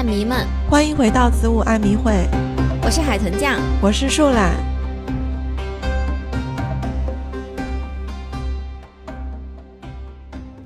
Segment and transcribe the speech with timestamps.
[0.00, 2.26] 暗迷们，欢迎回到子午暗迷会，
[2.82, 4.54] 我是海豚酱，我是树懒。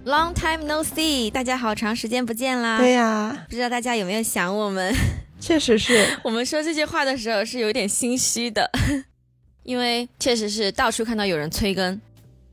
[0.05, 2.79] Long time no see，大家好长时间不见啦。
[2.79, 4.95] 对呀，不知道大家有没有想我们？
[5.41, 8.71] 确实是 我们说这句话的时候是有点心虚的，
[9.65, 12.01] 因为确实是到处看到有人催更。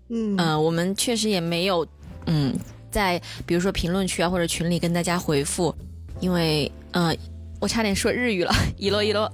[0.10, 1.86] 嗯嗯、我们确实也没有
[2.26, 2.58] 嗯，
[2.90, 5.76] 在比如说评论区啊或者群里跟大家回复，
[6.22, 7.14] 因为呃，
[7.60, 9.30] 我差点说日语了， 一摞一摞，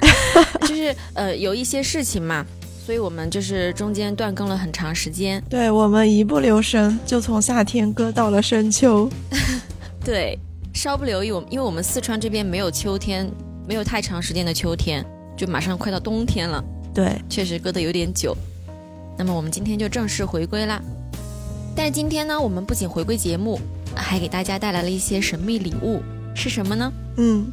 [0.66, 2.46] 就是呃有一些事情嘛，
[2.86, 5.42] 所以我们就是中间断更了很长时间。
[5.50, 9.10] 对我们一不留神就从夏天割到了深秋。
[10.02, 10.38] 对，
[10.72, 13.30] 稍不留意，我们因为我们四川这边没有秋天，
[13.68, 15.04] 没有太长时间的秋天，
[15.36, 18.36] 就马上快到冬天了，对，确实搁得有点久。
[19.18, 20.80] 那么我们今天就正式回归啦。
[21.76, 23.60] 但是今天呢，我们不仅回归节目，
[23.94, 26.02] 还给大家带来了一些神秘礼物，
[26.34, 26.92] 是什么呢？
[27.16, 27.46] 嗯，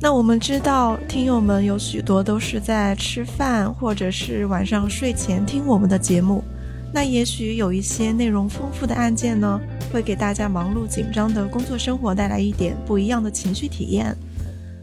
[0.00, 6.42] 那我们知道听友们有许多都是在吃饭或者是晚上睡前听我们的节目，
[6.92, 9.60] 那也许有一些内容丰富的案件呢，
[9.92, 14.14] 会给大家忙碌紧张的工作生活带来一点不一样的情绪体验。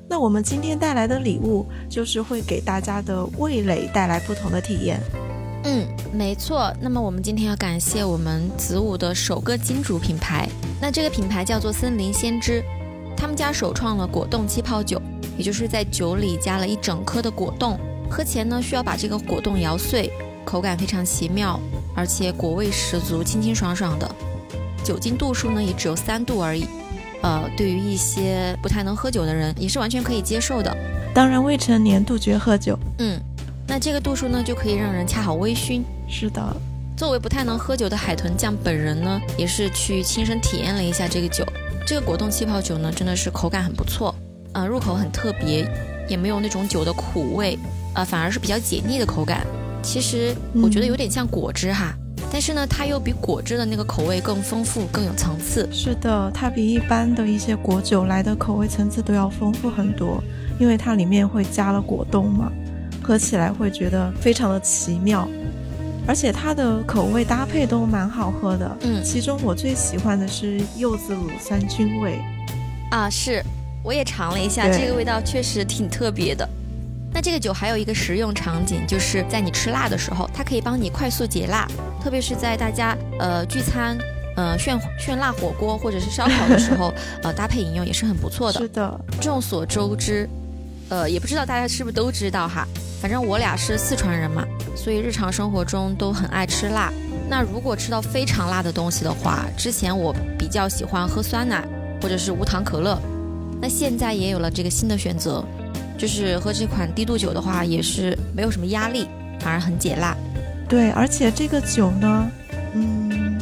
[0.09, 4.99] 那我们今天带来的礼物，就是会给大家的味蕾带来不同的体验。
[5.63, 6.73] 嗯，没错。
[6.81, 10.49] 那么我们今天要感谢我们子午的首个金主品牌，
[10.81, 12.61] 那这个品牌叫做森林先知，
[13.15, 15.01] 他们家首创了果冻气泡酒，
[15.37, 20.11] 也就是在酒里加了一整颗的果冻，喝前呢需要把这个果冻摇碎，
[20.43, 21.59] 口感非常奇妙，
[21.95, 24.09] 而且果味十足，清清爽爽的，
[24.83, 26.65] 酒精度数呢也只有三度而已，
[27.21, 30.75] 呃，对于一些不太能喝酒的人也是完全可以接受的。
[31.13, 32.77] 当然，未成年杜绝喝酒。
[32.99, 33.19] 嗯，
[33.67, 35.83] 那这个度数呢就可以让人恰好微醺。
[36.09, 36.41] 是的，
[36.97, 41.45] 作为不太能喝酒的海豚酱本人呢，也是去亲身体验了一下这个酒。
[41.85, 44.15] 这个果冻气泡酒呢，真的是口感很不错，
[44.53, 45.69] 呃，入口很特别，
[46.07, 47.57] 也没有那种酒的苦味，
[47.95, 49.45] 呃，反而是比较解腻的口感。
[49.83, 51.93] 其实我觉得有点像果汁哈，
[52.31, 55.67] 但是呢，它又比果汁的那个口味更丰富、更有层次。
[55.71, 60.23] 是的，它比一般的一些果酒来的口味层次都要丰富很多，
[60.59, 62.51] 因为它里面会加了果冻嘛，
[63.03, 65.27] 喝起来会觉得非常的奇妙，
[66.07, 68.77] 而且它的口味搭配都蛮好喝的。
[68.81, 72.19] 嗯其中我最喜欢的是柚子乳酸菌味。
[72.89, 73.41] 啊，是，
[73.83, 76.47] 我也尝了一下，这个味道确实挺特别的。
[77.13, 81.67] 那这个酒还有一个实用场景，就是在你吃辣的时候，它可以帮你快速解辣，
[82.03, 83.97] 特别是在大家呃聚餐、
[84.37, 88.67] 呃炫炫辣火锅或者是烧烤的时候， 呃搭配饮用也是很不错的是。
[88.69, 90.27] 的，众所周知，
[90.89, 92.65] 呃也不知道大家是不是都知道哈，
[93.01, 94.45] 反正我俩是四川人嘛，
[94.75, 96.91] 所以日常生活中都很爱吃辣。
[97.29, 101.63] 那如果吃到非常辣的东西的话，之前我比较喜欢喝酸奶
[102.01, 102.99] 或者是无糖可乐，
[103.61, 105.43] 那现在也有了这个新的选择，
[105.97, 109.07] 就是喝这款低度酒的话，也是没有什么压力，
[109.39, 110.15] 反而很解辣。
[110.67, 112.29] 对，而且这个酒呢，
[112.73, 113.37] 嗯，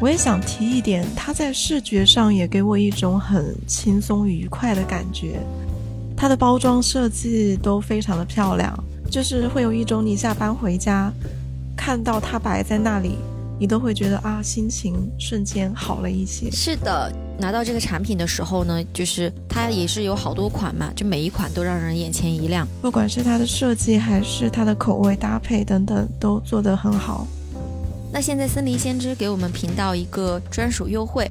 [0.00, 5.40] 我也想提一点，它在视觉上也给我一种很轻松愉快的感觉。
[6.16, 8.72] 它的包装设计都非常的漂亮，
[9.14, 11.08] 就是会有一种你下班回家
[11.76, 13.16] 看到它摆在那里，
[13.60, 16.50] 你都会觉得啊，心情瞬间好了一些。
[16.50, 22.66] 是的，拿到这个产品的时候呢，就是它也是有好多款嘛，就每一款都让人眼前一亮。
[22.82, 27.24] 不管是它的设计还是它的口味搭配等等，都做得很好。
[28.12, 31.30] 那现在森林先知给我们频道一个专属优惠，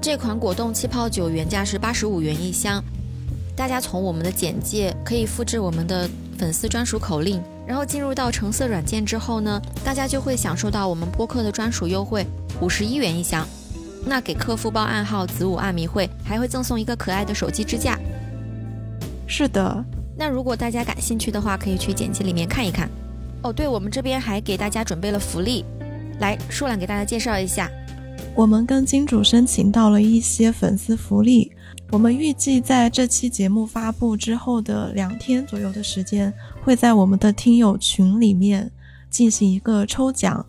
[0.00, 2.82] 这款果冻气泡酒原价是八十五元一箱，
[3.54, 6.08] 大家从我们的简介可以复制我们的
[6.40, 12.26] 粉丝专属口令，然后进入到橙色软件之后呢，大家就会享受到我们播客的专属优惠，
[12.62, 13.46] 五十一元一箱。
[14.06, 17.98] 那给客服报暗号“子午暗迷会”，还会赠送一个可爱的手机支架。
[19.26, 19.84] 是的，
[20.16, 22.88] 那如果大家感兴趣的话，可以去简介里面看一看。
[23.42, 25.62] 哦，对，我们这边还给大家准备了福利，
[26.20, 27.70] 来，舒兰给大家介绍一下。
[28.34, 31.52] 我们跟金主申请到了一些粉丝福利，
[31.92, 36.32] 我们预计在这期节目发布之后的两天左右的时间，
[36.62, 38.70] 会在我们的听友群里面
[39.10, 40.46] 进行一个抽奖，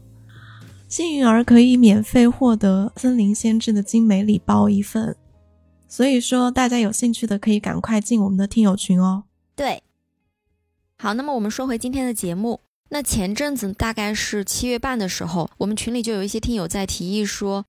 [0.88, 5.16] 幸运儿可以免费获得森林先知的精美礼包一份。
[5.88, 9.24] 所以说，大家有兴趣的可以赶快进我们的听友群哦。
[9.56, 9.82] 对，
[11.00, 12.62] 好，那么我们说回今天的节目。
[12.90, 17.66] 那前阵子大概是七月半的时候，我们群里就有一些听友在提议说：“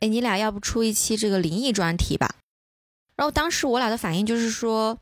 [0.00, 2.34] 哎，你俩要不出一期这个灵异专题吧？”
[3.22, 4.98] 然后当时我俩的反应就是说，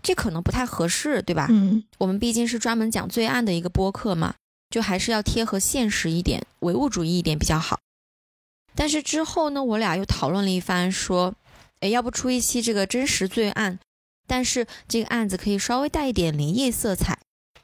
[0.00, 1.48] 这可能不太合适，对吧？
[1.50, 4.34] 嗯，我们毕竟是专门讲罪案的一个播客嘛，
[4.70, 7.78] 就还是要贴合现实一点，唯物主义一点比较好。
[8.74, 11.34] 但是之后呢，我俩又讨论了一番，说，
[11.80, 13.78] 哎，要不出一期这个真实罪案，
[14.26, 17.18] 但是这个案子可以稍微带一点灵异色彩。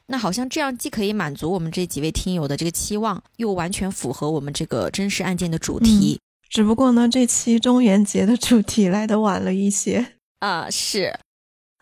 [0.05, 6.19] 那好像这样既可以满足我们这几位听友的这个期望，又完全符合我们这个真实案件的主题。
[6.55, 10.69] 只不过呢，这期中元节的主题来的晚了一些啊。
[10.69, 11.19] 是。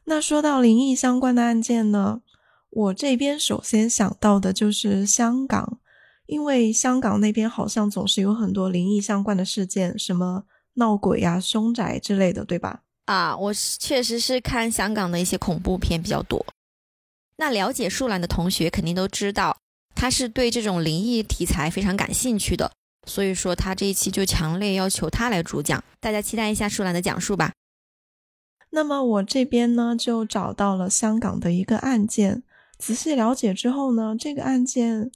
[0.06, 2.22] 那说到灵异相关的案件呢，
[2.72, 5.78] 我这边首先想到的就是香港，
[6.26, 12.82] 因为香港那边好像总是有很多灵异相关的事件，什么闹鬼呀、凶宅之类的，对吧？
[13.06, 16.44] 啊，我确实是看香港的一些恐怖片比较多。
[17.38, 19.56] 那了解树兰的同学肯定都知道，
[19.94, 22.72] 他是对这种灵异题材非常感兴趣的，
[23.06, 27.52] 所以说他这一期就强烈要求他来主讲，大家期待一下树兰的讲述吧。
[28.70, 32.44] 那么我这边呢，就找到了香港的一个案件，
[32.78, 35.12] 仔细了解之后呢，这个案件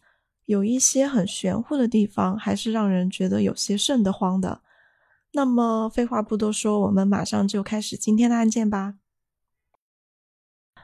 [0.46, 4.62] 有一些很玄乎的地方，还是让人觉得有些瘆得慌的。
[5.32, 8.96] 那么废话不多说，我们马上就开始今天的案件吧。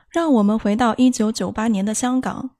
[0.09, 2.51] 让我们回到一九九八年的香港，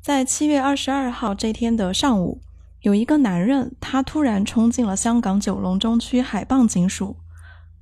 [0.00, 2.40] 在七月二十二号这天的上午，
[2.82, 7.16] 有一个男人，他突然冲进了香港九龙中区海傍警署。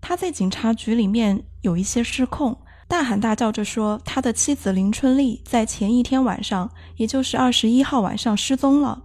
[0.00, 2.56] 他在警察局里面有一些失控，
[2.86, 9.04] 大喊大叫着说，他的妻子林春丽在前一天晚上，也就是二十一号晚上失踪了。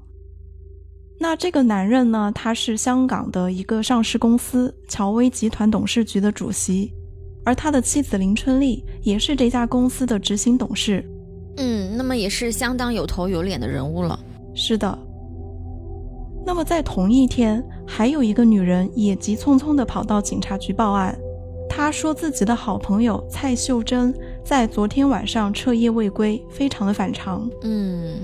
[1.17, 6.93] 那这个男人呢，他是香港的一个上市公司乔威集团董事局的主席。
[7.45, 11.07] 而他的妻子林春丽也是这家公司的执行董事，
[11.57, 14.19] 嗯，那么也是相当有头有脸的人物了。
[14.55, 14.97] 是的。
[16.55, 21.13] 那么在同一天，还有一个女人也急匆匆地跑到警察局报案，
[21.67, 27.45] 她说自己的好朋友蔡秀珍在昨天晚上彻夜未归，非常的反常。
[27.63, 28.19] 嗯，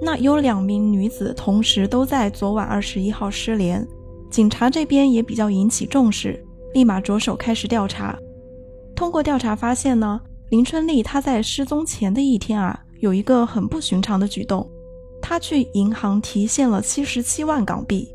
[0.00, 3.84] 那有两名女子同时都在昨晚二十一号失联，
[4.30, 6.40] 警察这边也比较引起重视。
[6.74, 8.16] 立马着手开始调查。
[8.94, 14.64] 通过调查发现呢，林春丽她在失踪前的一天啊，有一个很不寻常的举动，
[15.32, 18.06] 她去银行提现了七十七万港币。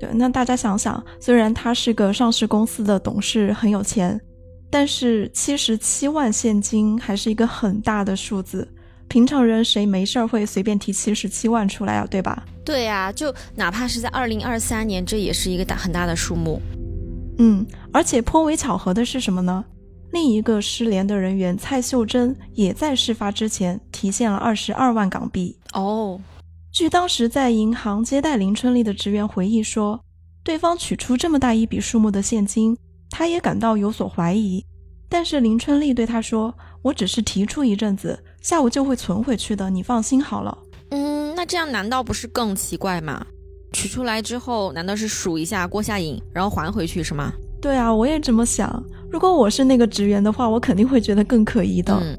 [0.00, 4.18] 对，那大家想想，虽然他是个上市公司的董事，很有钱，
[4.70, 8.66] 但是七十七万现金还是一个很大的数字。
[9.06, 12.06] 平常人谁没事儿会随便提七十七万出来啊？
[12.10, 12.42] 对吧？
[12.64, 16.58] 对呀，就哪怕是在二零二三年，这也是一个大很大的数目。
[17.36, 19.62] 嗯，而且颇为巧合的是什么呢？
[20.12, 25.54] 另一个失联的人员蔡秀珍也在事发之前提现了二十二万港币。
[25.74, 26.18] 哦，
[26.72, 30.02] 据当时在银行接待林春丽的职员回忆说，
[30.42, 32.74] 对方取出这么大一笔数目的现金，
[33.10, 34.64] 他也感到有所怀疑。
[35.06, 40.56] 但是林春丽对他说：“我只是提出一阵子，下午就会存回去的，你放心好了。”
[40.88, 43.26] 嗯，那这样难道不是更奇怪吗？
[43.74, 47.30] 取出来之后，难道是数一下过下瘾，然后还回去是吗？
[47.60, 48.82] 对啊，我也这么想。
[49.10, 51.94] 如果我是那个职员的话，我肯定会觉得更可疑的。
[52.02, 52.18] 嗯。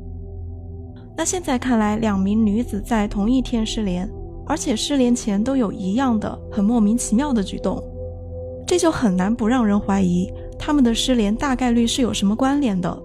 [1.17, 4.07] 那现在看来，两名女子在同一天失联，
[4.45, 7.83] 而且失联前都有一样的很莫名其妙的举动，
[8.67, 13.03] 这就很难不让人怀疑他们的失联大概率是有什么关联的。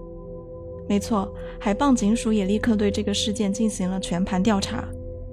[0.87, 4.87] 没错，海傍警署也立刻对这个事件进行了全盘调查，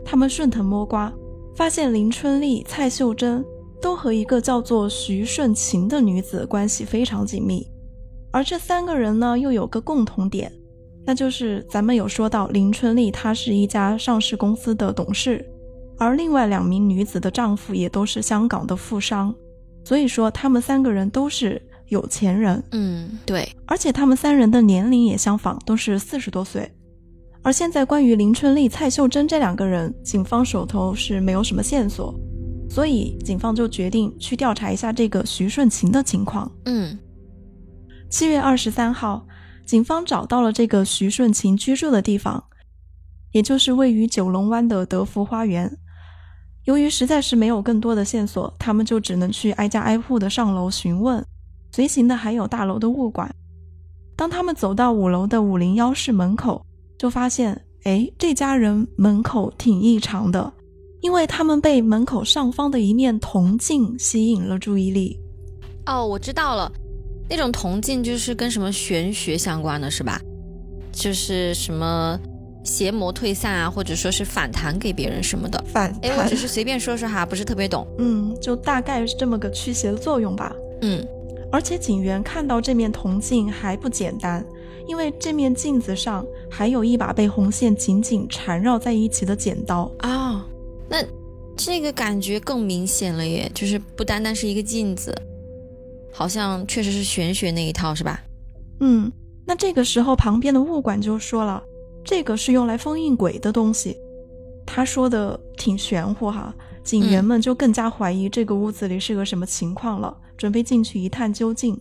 [0.05, 1.13] 他们顺藤摸瓜。
[1.55, 3.43] 发现林春丽、蔡秀珍
[3.81, 7.67] 都和一个叫做徐顺琴的女子关系非常紧密，
[8.31, 10.53] 而这三个人呢又有个共同点，
[11.07, 15.43] 那就是咱们有说到林春丽她是一家上市公司的董事，
[15.99, 19.35] 而另外两名女子的丈夫也都是香港的富商，
[19.85, 22.63] 所以说他们三个人都是有钱人。
[22.73, 26.71] 嗯，对，而且他们三人的年龄也相仿，都是四十多岁。
[27.43, 32.13] 而现在，关于林春丽、蔡秀珍这两个人，警方手头是没有什么线索，
[32.69, 36.51] 所以警方就决定去调查一下这个徐顺琴的情况。
[36.65, 36.99] 嗯，
[38.11, 39.25] 七月二十三号，
[39.65, 42.43] 警方找到了这个徐顺琴居住的地方，
[43.31, 45.79] 也就是位于九龙湾的德福花园。
[46.67, 51.25] 由于实在是没有更多的线索，他们就只能去挨家挨户的上楼询问，
[51.73, 53.35] 随行的还有大楼的物管。
[54.15, 56.65] 当他们走到五楼的五零幺室门口。
[56.99, 60.51] 就发现，哎，这家人门口挺异常的，
[61.03, 65.21] 因为他们被门口上方的一面铜镜吸引了注意力。
[65.85, 66.73] 哦，我知道了，
[67.29, 70.19] 那种铜镜就是跟什么玄学相关的，是吧？
[70.91, 72.19] 就是什么
[72.67, 75.65] 邪魔退散啊，或者说是反弹给别人什么的。
[75.69, 77.87] 反哎，我只是随便说说哈，不是特别懂。
[77.97, 80.55] 嗯，就大概是这么个驱邪的作用吧。
[80.83, 81.03] 嗯，
[81.51, 84.45] 而且警员看到这面铜镜还不简单。
[84.89, 90.47] 因为这面镜子上还有一把被红线紧紧缠绕在一起的剪刀啊，
[90.89, 90.99] 那
[91.57, 95.13] 这个感觉更明显了耶，就是不单单是一个镜子，
[96.13, 98.23] 好像确实是玄学那一套是吧？
[98.79, 99.11] 嗯，
[99.45, 101.61] 那这个时候，旁边的物管就说了
[102.07, 103.95] ：“这个是用来封印鬼的东西。”
[104.65, 111.79] 他说的挺玄乎哈，警员们就更加怀疑这个屋子里是个什么情况了，准备进去一探究竟。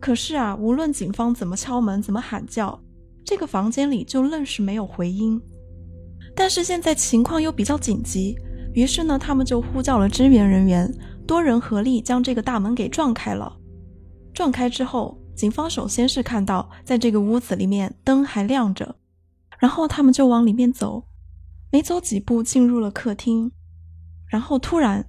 [0.00, 2.80] 可是啊，无论警方怎么敲门、怎么喊叫，
[3.24, 5.40] 这个房间里就愣是没有回音。
[6.34, 8.36] 但是现在情况又比较紧急，
[8.72, 10.88] 于是呢，他们就呼叫了支援人员，
[11.26, 13.54] 多人合力将这个大门给撞开了。
[14.32, 18.94] 撞开之后，警方首先是看到在这个屋子里面灯还亮着，
[19.58, 21.04] 然后他们就往里面走。
[21.70, 23.52] 没走几步，进入了客厅，
[24.26, 25.04] 然后突然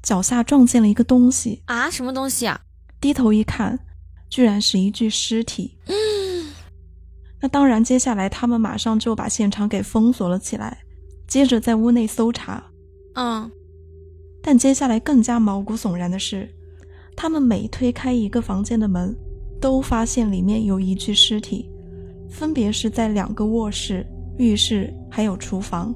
[0.00, 1.90] 脚下撞见了一个东西啊！
[1.90, 2.60] 什么东西啊？
[3.00, 3.78] 低头一看，
[4.30, 5.76] 居然是一具尸体。
[5.86, 6.52] 嗯，
[7.42, 10.78] 那当然，接下来他们马上就把现场给封锁了起来，
[11.26, 12.62] 接着在屋内搜查。
[13.16, 13.50] 嗯，
[14.40, 16.48] 但接下来更加毛骨悚然的是，
[17.16, 19.16] 他们每推开一个房间的门，
[19.60, 21.68] 都发现里面有一具尸体，
[22.34, 24.04] 分别是在两个卧室。
[24.36, 25.94] 浴室还有厨房，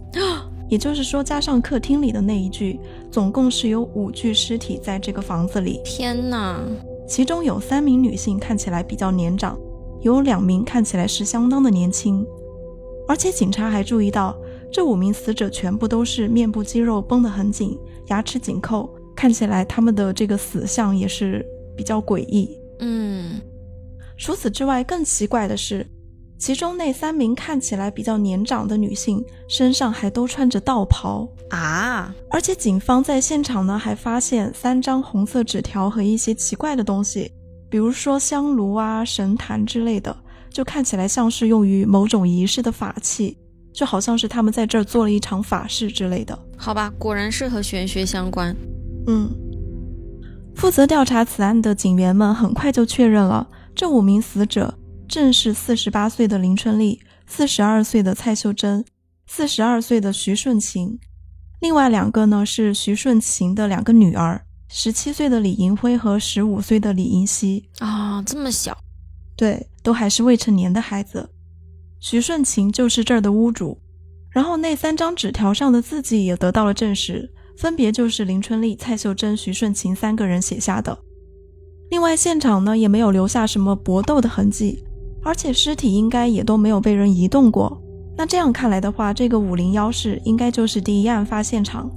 [0.70, 2.78] 也就是说，加上客厅里的那一具，
[3.10, 5.80] 总共是有五具尸体在这个房子里。
[5.84, 6.60] 天哪！
[7.08, 9.58] 其中有三名女性看起来比较年长，
[10.02, 12.24] 有两名看起来是相当的年轻。
[13.08, 14.38] 而且警察还注意到，
[14.70, 17.76] 这五名死者全部都是面部肌肉绷得很紧，
[18.06, 21.44] 牙齿紧扣，看起来他们的这个死相也是
[21.76, 22.56] 比较诡异。
[22.78, 23.40] 嗯，
[24.16, 25.84] 除此之外，更奇怪的是。
[26.38, 32.14] 其中那三名看起来比较年长的女性身上还都穿着道袍啊！
[32.30, 37.32] 而且警方在现场呢还发现三张红色纸条和一些奇怪的东西，
[37.68, 40.16] 比如说香炉啊、神坛之类的，
[40.48, 43.36] 就看起来像是用于某种仪式的法器，
[43.72, 46.38] 就好像是他们在这儿做了一场法事之类的。
[46.56, 48.54] 好吧，果然是和玄学相关。
[49.08, 49.28] 嗯，
[50.54, 54.72] 负责调查此案的警员们很快就确认了这五名死者。
[55.08, 58.84] 正是四十八岁的林春丽，四十二岁的蔡秀珍，
[59.26, 60.98] 四十二岁的徐顺琴，
[61.60, 68.76] 另外两个呢是徐顺琴的两个女儿，十七岁的李银辉和十五岁的李银熙啊，这么小，
[69.34, 71.30] 对，都还是未成年的孩子。
[71.98, 73.80] 徐顺琴就是这儿的屋主，
[74.30, 80.96] 然后那三张纸条上的字迹也得到了证实，分别就是林春丽、蔡秀珍、徐顺琴三个人写下的。
[81.90, 84.84] 另外，现场呢也没有留下什么搏斗的痕迹。
[85.28, 87.78] 而且尸体应该也都没有被人移动过，
[88.16, 91.90] 那这样看来的话，这个五零幺室应该就是第一案发现场。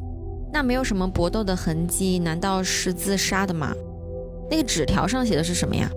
[0.52, 3.74] 那没有什么搏斗的痕迹，难道是自杀的吗？
[4.50, 5.90] 那个纸条上写的是什么呀？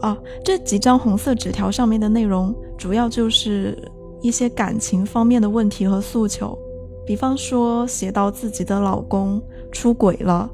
[0.00, 3.76] 哦，这几张红色纸条上面的内容，主要就是
[4.22, 6.58] 一些感情方面的问题和诉求，
[7.06, 10.50] 比方说写到自己的老公出轨了，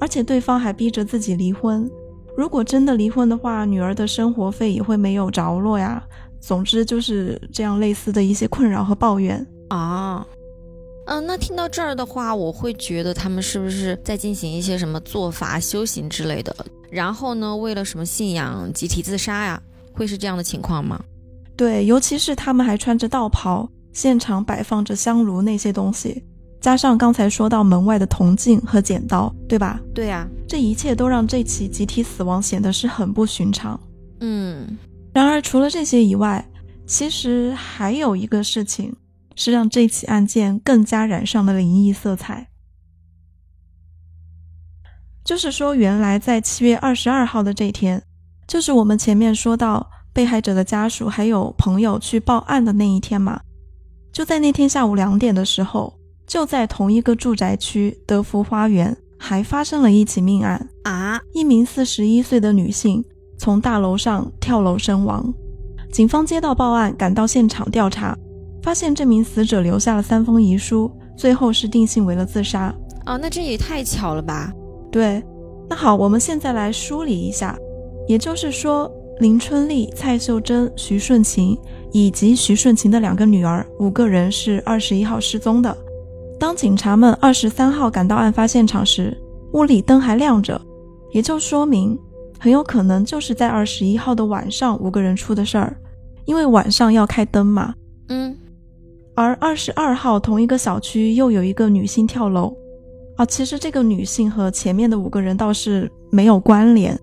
[0.00, 1.90] 而且对方还逼着自己离婚。
[2.36, 6.02] 如果真的离婚的话，女儿的生活费也会没有着落呀。
[6.40, 10.26] 总之就是这样类似的一些困扰和抱怨啊。
[11.06, 16.54] 嗯，那听到这儿的话，我会觉得他们是不是在进行一些什么做法、修行之类的？
[16.90, 19.60] 然后呢，为了什么信仰集体自杀呀？
[19.92, 21.02] 会是这样的情况吗？
[21.56, 26.24] 对，尤其是他们还穿着道袍，现场摆放着香炉那些东西。
[26.64, 29.78] 加上刚才说到门外的铜镜和剪刀，对吧？
[29.94, 33.78] 对呀，这一切都让这起集体死亡显得是很不寻常。
[34.20, 34.78] 嗯，
[35.12, 36.42] 然而除了这些以外，
[36.86, 38.96] 其实还有一个事情
[39.36, 42.48] 是让这起案件更加染上了灵异色彩。
[45.22, 48.02] 就是说，原来在七月二十二号的这天，
[48.48, 53.38] 就是我们前面说到被害者的家属还有朋友去报案的那一天嘛。
[54.10, 55.92] 就在那天下午两点的时候。
[56.26, 61.20] 就在同一个住宅区德福花园，还发生了一起命案啊！
[61.32, 63.04] 一名四十一岁的女性
[63.38, 65.32] 从大楼上跳楼身亡。
[65.92, 68.16] 警方接到报案，赶到现场调查，
[68.62, 72.74] 发现这名死者留下了三封遗书，最后是定性为了自杀。
[73.06, 74.52] 哦，那这也太巧了吧？
[74.90, 75.22] 对，
[75.68, 77.56] 那好，我们现在来梳理一下，
[78.08, 78.90] 也就是说，
[79.20, 81.56] 林春丽、蔡秀珍、徐顺琴
[81.92, 85.76] 以及徐顺琴的两个女儿，五个人是二十一号失踪的。
[86.44, 89.16] 当警察们二十三号赶到案发现场时，
[89.54, 90.60] 屋里灯还亮着，
[91.10, 91.98] 也就说明
[92.38, 95.74] 很有可能就是在二十一号的晚上五个人出的事儿，
[96.26, 97.74] 因为晚上要开灯嘛。
[98.10, 98.36] 嗯，
[99.14, 102.54] 而二十二号同一个小区又有一个女性跳楼，
[103.16, 106.94] 啊，其实这个女性和前面的五个人倒是没有关联，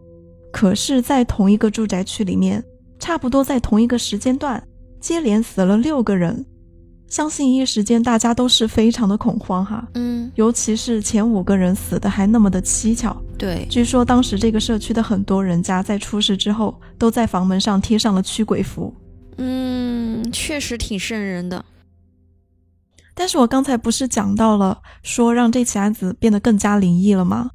[0.52, 2.64] 可是，在同一个住宅区里面，
[3.00, 4.64] 差不多在同一个时间段，
[5.00, 6.46] 接连死了六个人。
[7.12, 18.94] 相信一时间大家都是非常的恐慌哈，嗯，尤其是前五个人死的还那么的蹊跷，对，据说当时这个社区的很多人家在出事之后，都在房门上贴上了驱鬼符。
[19.38, 21.66] 嗯，确实挺瘆人的。
[23.14, 27.52] 但是我刚才不是讲到了，说让这起案子变得更加灵异了吗？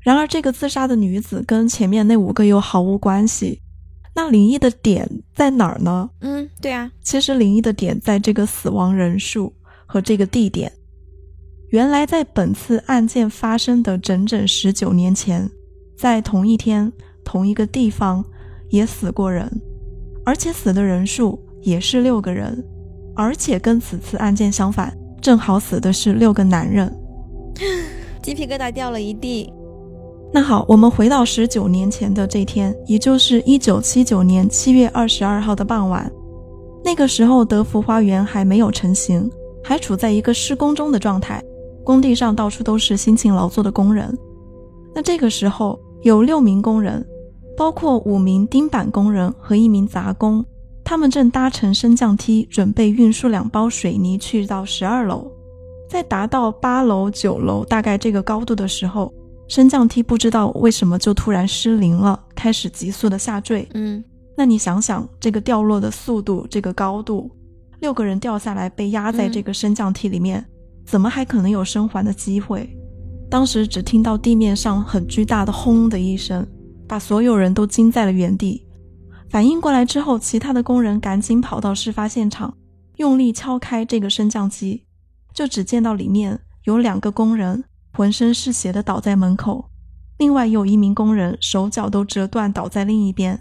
[0.00, 3.60] 然而，这个自杀的女子跟前面那五个又毫无关系。
[4.14, 6.10] 那灵异的点在哪儿呢？
[6.20, 9.52] 嗯，对啊，其实灵异的点在这个死亡人数
[9.86, 10.70] 和这个地点。
[11.70, 15.50] 原来，在本次案件发生的整整十九年前，
[15.96, 16.92] 在同一天、
[17.24, 18.22] 同一个地方
[18.68, 19.50] 也死过人，
[20.26, 22.62] 而且死的人数也是六个人，
[23.16, 26.94] 而且跟此次案件相反，正好死的是六个男人。
[28.22, 29.50] 鸡皮疙瘩掉了一地。
[30.34, 36.10] 那好，我们回到十九年前的这天，也就是一九七九年七月二十二号的傍晚。
[36.82, 39.30] 那个时候，德福花园还没有成型，
[39.62, 41.44] 还处在一个施工中的状态。
[41.84, 44.16] 工地上到处都是辛勤劳作的工人。
[44.94, 47.06] 那这个时候有六名工人，
[47.54, 50.42] 包括五名钉板工人和一名杂工，
[50.82, 55.30] 他们正搭乘升降梯准备运输两包水泥去到十二楼。
[55.90, 59.12] 在达到八楼、九楼大概这个高度的时候，
[59.52, 63.68] 升降梯不知道为什么就突然失灵了，开始急速的下坠。
[63.74, 64.02] 嗯，
[64.34, 67.30] 那你想想这个掉落的速度，这个高度，
[67.80, 70.42] 六个人掉下来被压在这个升降梯里面。
[70.86, 72.66] 怎么还可能有生还的机会？
[73.28, 76.46] 当时只听到地面上很巨大的轰的一声，
[76.88, 78.66] 把所有人都惊在了原地。
[79.28, 82.54] 反应过来之后，其他的工人赶紧跑到事发现场，
[82.96, 84.84] 用力敲开这个升降机，
[85.34, 89.66] 就只见到里面有两个工人浑身是血的倒在门口，
[90.18, 93.38] 另外有一名工人手脚都折断倒在另一边，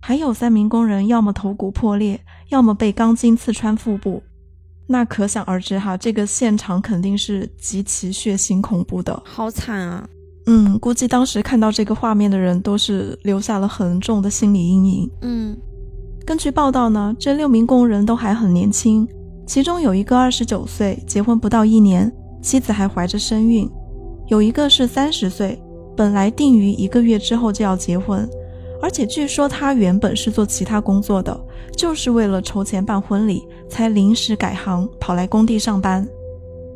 [0.00, 4.22] 还有三名工人要么头骨破裂，要么被钢筋刺穿腹部。
[4.88, 10.06] 那可想而知哈，这个现场肯定是极其血腥恐怖的，好惨啊！
[10.46, 15.10] 嗯，估计当时看到这个画面的人都是留下了很重的心理阴影。
[15.22, 15.56] 嗯，
[16.26, 19.08] 根据报道呢，这六名工人都还很年轻，
[19.46, 22.12] 其中有一个二十九岁，结婚不到一年，
[22.42, 23.66] 妻子还怀着身孕；
[24.32, 25.60] 有一个是三十岁，
[25.94, 28.26] 本来定于一个月之后就要结婚，
[28.80, 31.38] 而且据说他原本是做其他工作的。
[31.76, 36.08] 就是为了筹钱办婚礼，才临时改行跑来工地上班。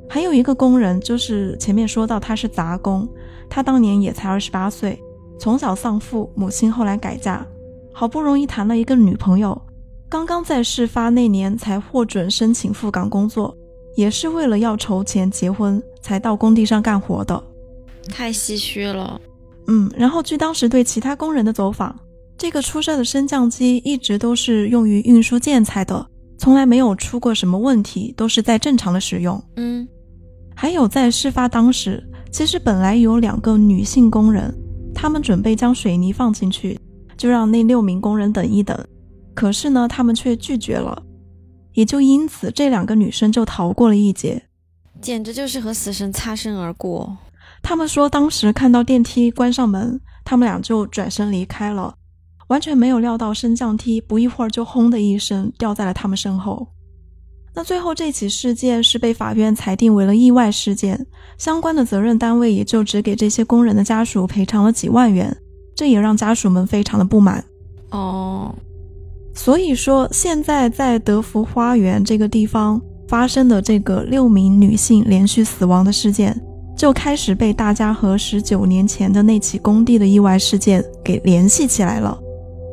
[0.06, 3.08] 还有一个工人，就是前面说到他是杂工，
[3.48, 5.02] 他当年也才二十八岁，
[5.38, 7.46] 从小丧父，母亲后来改嫁，
[7.90, 9.58] 好不容易谈了一个女朋友，
[10.10, 13.56] 刚刚在事发那年才获准申请赴岗工作，
[13.96, 17.42] 也是为了要筹钱结婚才到工地上干活的，
[18.08, 19.20] 太唏嘘了。
[19.66, 21.98] 嗯，然后据当时对其他工人的走访。
[22.38, 26.06] 这个出事的升降机一直都是用于运输建材的，
[26.36, 29.42] 从来没有出过什么问题，都是在正常的使用。
[29.56, 29.88] 嗯，
[30.54, 34.54] 还有在事发当时，其实本来有两个女性工人，
[34.94, 36.78] 她们准备将水泥放进去，
[37.16, 38.78] 就让那六名工人等一等。
[39.34, 41.02] 可是呢，他们却拒绝了，
[41.76, 44.42] 也就因此这两个女生就逃过了一劫，
[45.00, 47.16] 简直就是和死神擦身而过。
[47.62, 51.94] 他们说当时看到电梯关上门，他们俩就转身离开了。
[52.48, 56.66] 完全没有料到升降梯不一会儿就轰的一声掉在了他们身后。
[57.54, 65.36] 那最后这起事件是被法院裁定为了意外事件，相关的责任单位也就只给这些工人的家属赔偿了几万元，
[65.74, 67.44] 这也让家属们非常的不满。
[67.90, 68.54] 哦，
[69.36, 76.36] 所以说现在在德福花园这个地方发生的这个六名女性连续死亡的事件，
[76.76, 82.18] 就开始被大家和十九年前的那起工地的意外事件给联系起来了。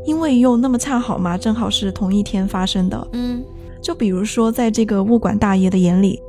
[0.06, 3.08] 因为又那么恰好嘛，正好是同一天发生的。
[3.14, 3.44] 嗯，
[3.82, 6.20] 就比如说，在这个物管大爷的眼里，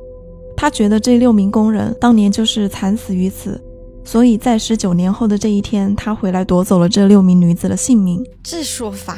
[0.55, 3.59] 他觉得这六名工人当年就是惨死于此，
[4.03, 8.23] 所以在十九年后的这一天，他回来夺走了这六名女子的性命。
[8.43, 9.17] 这说法，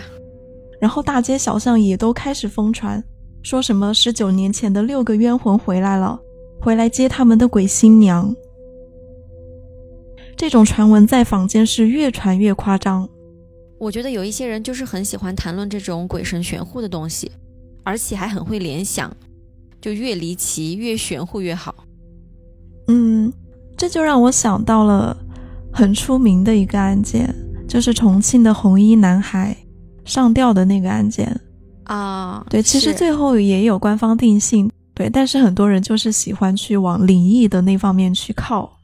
[0.79, 3.03] 然后大街小巷也都开始疯传，
[3.41, 6.19] 说什么十九年前的六个冤魂回来了，
[6.61, 8.35] 回来接他们的鬼新娘。
[10.35, 13.09] 这种传闻在坊间是越传越夸张。
[13.79, 17.31] 我觉得有一些人就是很喜欢谈论这种鬼神玄乎的东西，
[17.83, 19.11] 而且还很会联想，
[19.81, 21.73] 就越离奇越玄乎越好。
[22.87, 23.33] 嗯，
[23.75, 25.17] 这就让我想到了
[25.73, 27.33] 很出名的一个案件，
[27.67, 29.55] 就是重庆的红衣男孩
[30.07, 31.39] 上吊的那个案件
[31.83, 32.43] 啊。
[32.49, 38.79] 对，其实最后也有官方定性，对，但是很多人就是喜欢去往灵异的那方面去靠，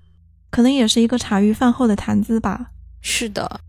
[0.51, 2.67] 可能也是一个茶余饭后的谈资吧。
[3.01, 3.59] 是的。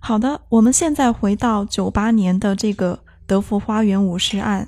[0.00, 4.66] 好的，我们现在回到九八年的这个德福花园舞尸案，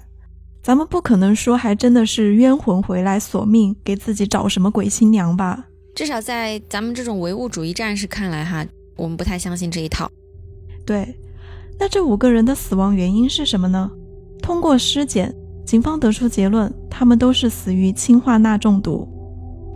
[0.62, 5.64] 咱们不可能说还真的是冤魂回来索命给自己找什么鬼新娘吧？
[5.94, 8.64] 至少在咱们这种唯物主义战士看来，哈，
[8.96, 10.10] 我们不太相信这一套。
[10.84, 11.14] 对，
[11.78, 13.90] 那这五个人的死亡原因是什么呢？
[14.42, 19.08] 通过尸检，警方得出结论，他们都是死于氰化钠中毒。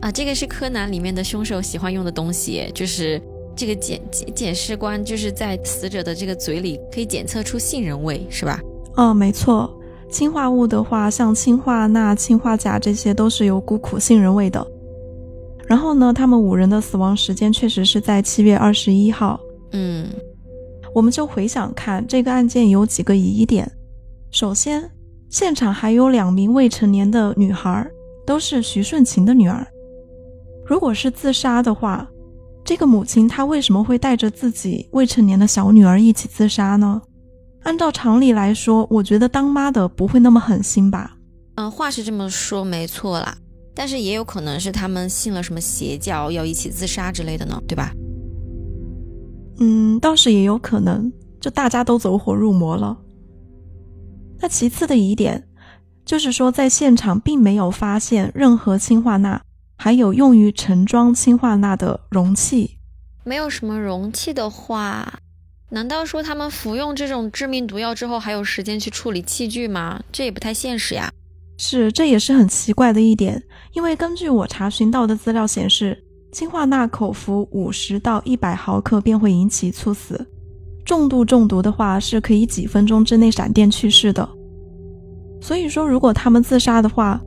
[0.02, 3.20] 啊，这个是柯南里面的凶手喜欢用的东西，就是
[3.54, 8.60] 这个检检检视官就是在死者的这个嘴里可以检测出杏仁味，是吧？
[8.96, 9.72] 哦，没错。
[10.08, 14.64] 氰化物的话，像氰化钠、氰化钾这些都是有股苦杏仁味的。
[15.66, 19.40] 然后呢，他们五人的死亡时间确实是在七月二十一号。
[19.72, 20.06] 嗯，
[20.96, 23.70] 我们就回想看这个案件有几个疑点。
[24.30, 24.90] 首先，
[25.28, 27.86] 现场还有两名未成年的女孩，
[28.26, 29.66] 都是徐顺琴的女儿。
[30.64, 32.08] 如果是自杀的话，
[32.64, 37.02] 这个母亲她为什么会带着自己未成年的小女儿一起自杀呢？
[37.64, 41.18] 按照常理来说，我觉得当妈的不会那么狠心吧？
[41.56, 43.36] 嗯，话是这么说没错啦，
[43.74, 47.92] 但是也有可能是他们信了什么邪教，要一起自杀之类的呢，对吧？
[49.58, 52.96] 嗯，倒是也有可能，就大家都走火入魔了。
[54.38, 55.48] 那其次的疑点，
[56.04, 59.40] 就是说在现场并没有发现任何氰化钠，
[59.76, 62.78] 还有用于盛装氰化钠的容器。
[63.24, 65.20] 没有什么容器的话，
[65.70, 70.02] 难道说他们服用这种致命毒药之后还有时间去处理器具吗？
[70.12, 71.10] 这也不太现实呀。
[71.58, 73.42] 是，这也是很奇怪的一点。
[73.72, 76.04] 因为根据我查询到的资料显示，
[76.36, 80.22] 氰化钠口服五十到一百毫克便会引起猝死。
[80.84, 84.28] 重度中毒的话，是可以几分钟之内闪电去世的。
[85.40, 87.18] 所以说，如果他们自杀的话，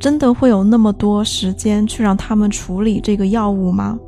[0.00, 3.98] 真的会有那么多时间去让他们处理这个药物吗？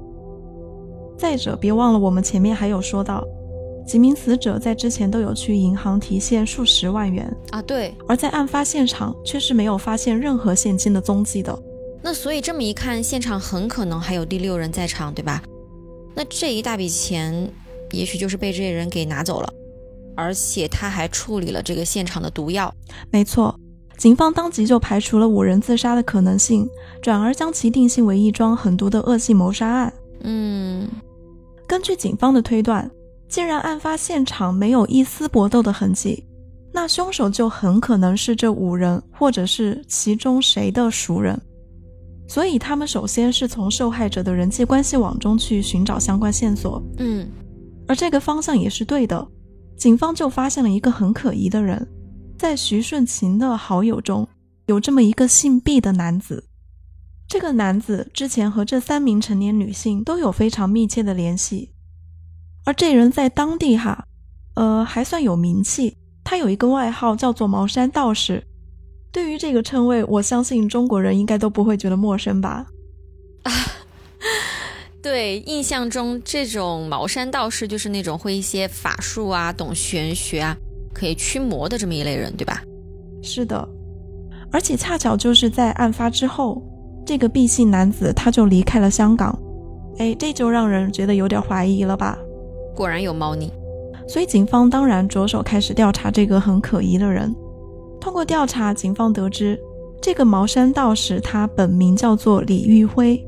[1.19, 3.23] 再者，别忘了我们前面还有说到，
[3.87, 11.55] 几名死者在之前都有去银行提现数十万元啊，对，而在案发现场却是没有发现任何现金的踪迹的。
[12.07, 15.42] 那所以这么一看，现场很可能还有第六人在场，对吧？
[16.14, 17.51] 那这一大笔钱。
[17.92, 19.49] 也许就是被这些人给拿走了，
[20.16, 22.73] 而且他还处理了这个现场的毒药。
[23.11, 23.59] 没错，
[23.97, 26.69] 警方当即就排除了五人自杀的可能性，
[27.01, 29.92] 转而将其定性为一桩狠毒的恶性谋杀案。
[30.23, 30.88] 嗯，
[31.66, 32.90] 根据警方的推断，
[33.29, 36.25] 既然案发现场没有一丝搏斗的痕迹，
[36.73, 41.40] 那凶手就很可能是这五人或者是其中谁的熟人。
[42.28, 46.82] 所以他们首先是从受害者的人际关系网中去寻找相关线索。
[46.98, 47.28] 嗯。
[47.88, 49.26] 而这个方向也是对的，
[49.76, 51.86] 警方就发现了一个很可疑的人，
[52.36, 54.26] 在徐顺琴的好友中
[54.66, 56.48] 有这么一个姓毕的男子。
[57.28, 61.70] 这个男子之前和这三名成年女性都有非常密切的联系，
[62.64, 64.04] 而这人在当地哈，
[64.54, 65.96] 呃，还算有名气。
[66.24, 68.44] 他有一个外号叫做茅山道士。
[69.16, 72.66] 对于这个称谓，我相信中国人应该都不会觉得陌生吧。
[73.44, 73.52] 啊
[75.00, 80.55] 对，印象中这种茅山道士就是那种会一些法术啊、懂玄学啊、
[80.92, 82.62] 可以驱魔的这么一类人，对吧？
[83.22, 83.66] 是的，
[84.52, 86.62] 而且恰巧就是在案发之后，
[87.07, 89.35] 这个 B 姓男子他就离开了香港，
[89.96, 92.18] 哎，这就让人觉得有点怀疑了吧？
[92.74, 93.50] 果然有猫腻，
[94.07, 97.35] 所以警方当然着手开始调查这个很可疑的人。
[98.07, 99.61] 通过调查，警方得知
[100.01, 103.21] 这个茅山道士他本名叫做李玉辉。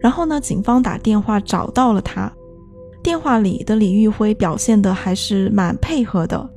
[0.00, 0.40] 然后呢？
[0.40, 2.32] 警方打电话找到了他，
[3.02, 6.48] 电话里的李玉辉表现的还是蛮配合的。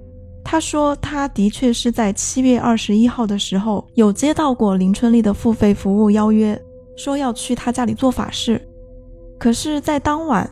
[0.46, 6.58] 他说他的确是在七月二十一号的时候有接到过林春丽的付费服务邀约，
[6.96, 8.62] 说要去他家里做法事。
[9.38, 10.50] 可是，在当晚，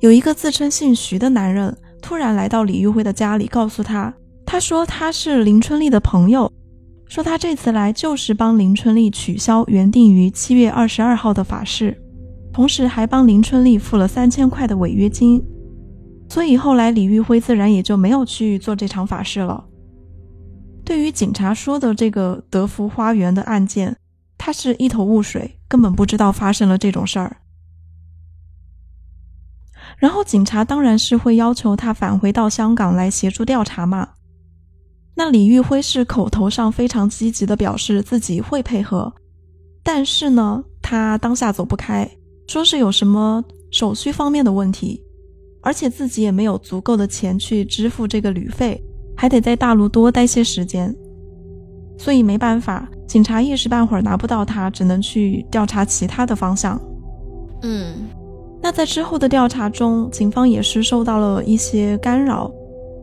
[0.00, 4.12] 有一个自称姓徐的男人突然来到李玉辉的家里，告诉他，
[4.44, 6.52] 他说他是林春丽的朋友，
[7.06, 11.98] 说他这次来就是帮林春丽取消原定于七月二十二号的法事。
[12.52, 15.42] 同时还帮林春丽付了三千块的违约金，
[16.28, 19.64] 所以后来李玉辉自然也就没有去做这场法事了。
[20.84, 23.96] 对于警察说的这个德福花园的案件，
[24.36, 27.38] 他是一头雾水，根本不知道发生了这种事儿。
[29.96, 34.10] 然后警察当然是会要求他返回到香港来协助调查嘛。
[35.14, 39.12] 那李玉辉是口头上非常积极的表示自己会配合，
[39.82, 42.08] 但是呢，他当下走不开。
[42.48, 45.02] 说是有什么手续方面的问题，
[45.62, 48.82] 而且自己也没有足够的钱去支付这个旅费，
[49.16, 50.94] 还得在大陆多待些时间，
[51.96, 56.78] 所以没办法，警察一时半会儿拿不到他，只能去调查其他的方向。
[57.62, 57.94] 嗯，
[58.60, 62.52] 那在之后的调查中，警方也是受到了一些干扰，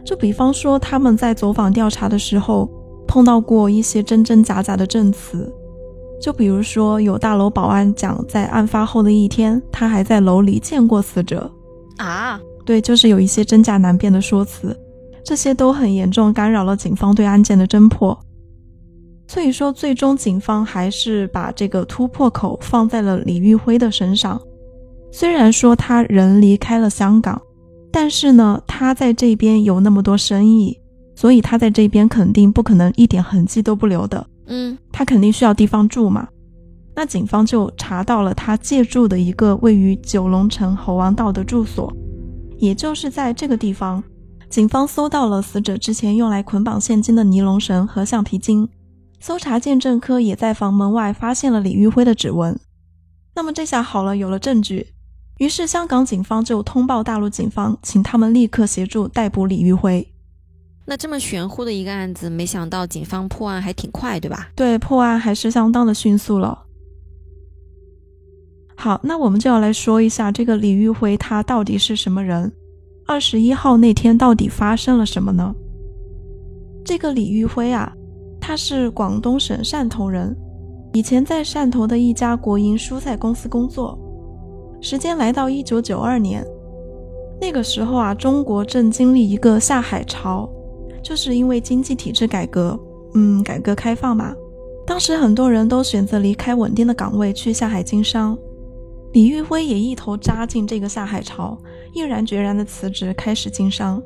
[0.04, 2.70] 就比方说他们在走访调查的时候
[3.08, 5.52] 碰到过一些真真假假的证词。
[6.22, 11.50] 就比如说，有大楼保安讲，在案发后的一天，他还在楼里见过死者。
[11.98, 14.78] 啊，对，就是有一些真假难辨的说辞，
[15.24, 18.18] 这些都很严重干扰了警方对案件的侦破。
[19.28, 24.42] 所以说，最终警方还是把这个突破口放在了李玉辉的身上。
[25.12, 27.42] 虽然说他人离开了香港，
[27.92, 30.80] 但是呢，他在这边有那么多生意，
[31.16, 34.26] 所以他在这边肯定不可能一点痕迹都不留的。
[34.48, 36.28] 嗯，他肯定需要地方住嘛。
[36.96, 41.92] 那警方就查到了他借住的一个位于九龙城猴王道的住所，
[42.58, 44.04] 也就是在这个地方，
[44.50, 48.68] 警方搜到了死者之前用来捆绑现金的尼龙绳和橡皮筋。
[49.22, 52.58] 搜查鉴证科也在房门外发现了李玉辉的指纹。
[53.36, 54.88] 那么这下好了，有了证据。
[55.40, 60.06] 于是香港警方就通报大陆警方，请他们立刻协助逮捕李玉辉。
[60.86, 64.50] 那这么玄乎的一个案子，没想到警方破案还挺快，对吧？
[64.54, 66.66] 对，破案还是相当的迅速了。
[68.76, 72.52] 好，那我们就要来说一下这个李玉辉他到底是什么人？
[73.08, 75.56] 二十一号那天到底发生了什么呢？
[76.84, 77.94] 这个李玉辉啊，
[78.42, 80.36] 他是广东省汕头人，
[80.94, 83.98] 以前在汕头的一家国营蔬菜公司工作。
[84.82, 86.46] 时间来到一九九二年，
[87.42, 90.50] 那个时候啊，中国正经历一个下海潮。
[91.02, 92.78] 就是因为经济体制改革，
[93.14, 94.36] 嗯，改革开放嘛，
[94.86, 98.38] 当时很多人都选择离开稳定的岗位去下海经商。
[99.14, 101.58] 李玉辉也一头扎进这个下海潮，
[101.94, 104.04] 毅然决然的辞职开始经商。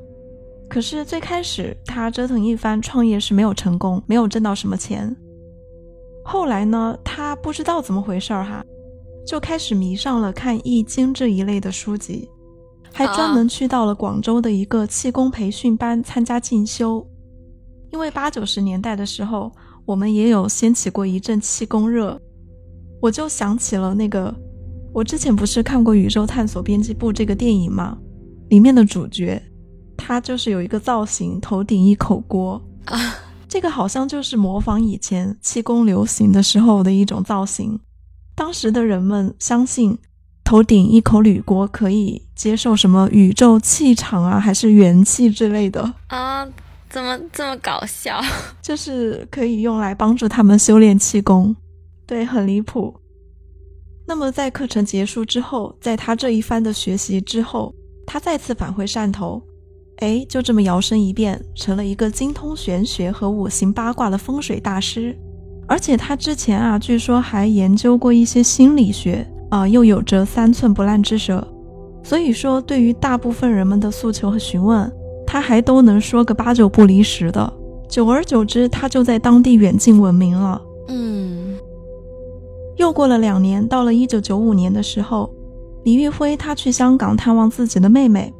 [0.69, 5.13] 可是最开始他折腾一番创业是没有成功，没有挣到什么钱。
[6.23, 8.63] 后来呢，他不知道怎么回事儿哈，
[9.25, 12.29] 就开始迷上了看《易经》这一类的书籍。
[12.95, 17.03] 还专门去到了广州的一个气功培训班参加进修，
[17.91, 19.51] 因为八九十年代的时候，
[19.83, 22.21] 我们也有掀起过一阵气功热，
[23.01, 24.31] 我就想起了那个，
[24.93, 27.97] 我之前不是看过《宇宙探索编辑部》这个电影吗？
[28.49, 29.41] 里面的主角，
[29.97, 33.15] 他就是有一个造型，头顶一口锅啊，
[33.47, 37.79] 这个好像就是模仿以前气功流行的时候的一种造型，
[38.35, 39.97] 当时的人们相信。
[40.45, 46.45] 头顶一口铝锅可以接受什么宇宙气场啊，还是元气之类的啊？
[46.89, 48.21] 怎么这么搞笑？
[48.61, 51.55] 就是可以用来帮助他们修炼气功，
[52.05, 52.93] 对，很离谱。
[54.05, 57.73] 那么在课程结束之后，在他这一番的学习之后，
[58.05, 59.41] 他再次返回汕头，
[59.99, 65.17] 哎，就这么摇身一变成了一个精通玄学和五行八卦的风水大师，
[65.67, 69.27] 而且他之前啊，据说还研究过一些心理学。
[69.49, 71.47] 啊，又有着三寸不烂之舌，
[72.01, 74.91] 所以说对于大部分人们的诉求和询问，
[75.27, 77.53] 他还都能说个八九不离十的。
[77.87, 80.59] 久而久之，他就在当地远近闻名了。
[80.87, 81.55] 嗯，
[82.77, 85.31] 又过了两年，到了一九九五年的时候，
[85.83, 88.33] 李玉辉他去香港探望自己的妹妹。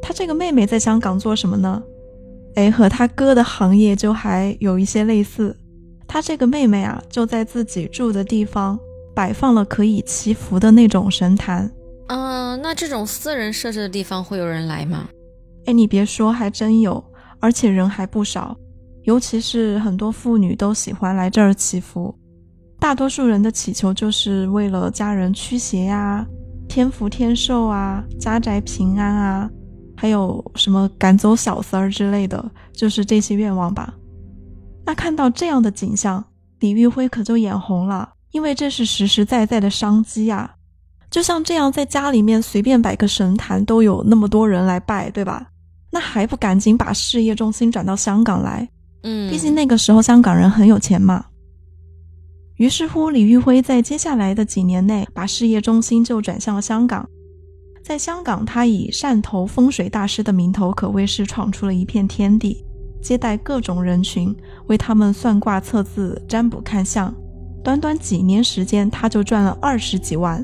[0.00, 1.82] 他这个妹妹在香港做什么呢？
[2.54, 5.54] 哎，和他哥的行业就还有一些类似。
[6.14, 8.78] 他这个妹妹啊，就在自己住的地方。
[9.16, 11.68] 摆放了可以祈福的那种神坛，
[12.06, 15.08] 嗯，那这种私人设置的地方会有人来吗？
[15.66, 17.02] 哎，你别说，还真有，
[17.40, 18.56] 而且人还不少，
[19.02, 22.16] 尤其是很多妇女都喜欢来这儿祈福。
[22.78, 26.24] 大多数人的祈求就是为了家人驱邪呀、
[26.68, 29.50] 天福天寿啊、家宅平安啊，
[29.96, 33.92] 还有什么赶走小三儿之类的，就是这些愿望吧。
[34.86, 36.24] 那看到这样的景象，
[36.60, 38.10] 李玉辉可就眼红了。
[38.32, 40.56] 因为这是实实在在的商机呀，
[41.08, 45.46] 就像这样，在家里面随便摆个神坛都有那么多人来拜，对吧？
[45.90, 48.68] 那还不赶紧把事业重心转到香港来？
[49.04, 51.24] 嗯，毕竟那个时候香港人很有钱嘛。
[52.56, 57.08] 于是乎，李玉辉在接下来的几年内，把事业中心就转向了香港。
[57.84, 62.64] 在香港，他以汕头风水大师的名头，可谓是闯出了一片天地，
[63.04, 64.34] 接待各种人群，
[64.66, 67.14] 为他们算卦测字、占卜看相。
[67.62, 70.42] 短短几年时间，他就赚了二十几万，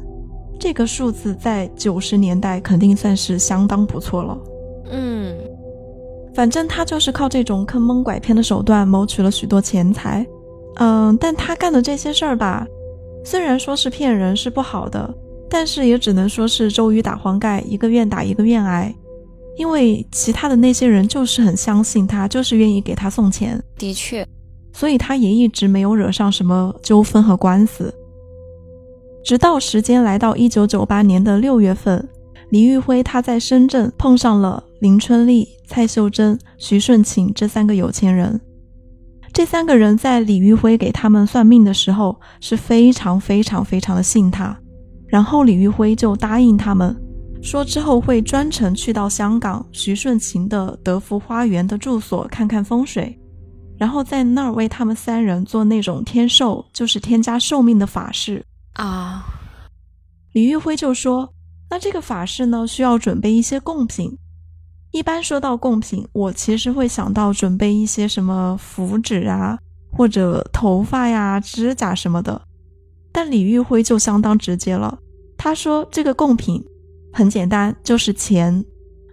[0.59, 4.39] 这个数字在九十年代肯定算是相当不错了。
[4.91, 5.35] 嗯，
[6.35, 10.27] 反正他就是靠这种坑蒙拐骗的手段谋取了许多钱财。
[10.77, 12.67] 嗯，但他干的这些事儿吧，
[13.25, 15.15] 虽然说是骗人是不好的，
[15.49, 18.95] 但是也只能说是周瑜打黄盖，一个愿打一个愿挨。
[19.61, 23.63] 因为其他的那些人就是很相信他，就是愿意给他送钱。
[23.77, 24.27] 的确。
[24.73, 27.93] 所以他也一直没有惹上什么纠纷和官司。
[29.23, 32.09] 直到时间来到一九九八年的六月份，
[32.49, 38.41] 李玉辉他在深圳碰上了林春丽、蔡秀珍、徐顺琴这三个有钱人。
[39.31, 44.59] 这三个人在李玉辉给他们算命的时候是非常非常非常的信他，
[45.07, 46.97] 然后李玉辉就答应他们，
[47.43, 53.19] 说之后会专程去到香港徐顺琴的德福花园的住所看看风水，
[53.79, 59.25] 然后在那儿为他们三人做那种天寿，就是添加寿命的法事啊。
[60.33, 61.33] 李玉辉就说，
[61.71, 64.17] 那这个法事呢，需要准备一些贡品。
[64.93, 69.59] 一般说到贡品，我其实会想到准备一些什么符纸啊，
[69.93, 72.43] 或者头发呀、指甲什么的。
[73.13, 74.99] 但李玉辉就相当直接了，
[75.39, 76.63] 他说这个贡品
[77.13, 78.65] 很简单，就是钱。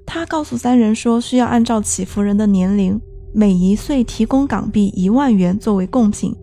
[0.05, 2.99] 他告诉三人说，需要按照祈福人的年龄，
[3.33, 6.33] 每一岁提供港币一万元作为贡品。